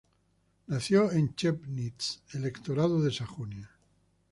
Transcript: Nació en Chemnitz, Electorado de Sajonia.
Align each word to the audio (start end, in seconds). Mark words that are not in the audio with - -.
Nació 0.65 1.11
en 1.11 1.35
Chemnitz, 1.35 2.21
Electorado 2.33 3.03
de 3.03 3.11
Sajonia. 3.11 3.69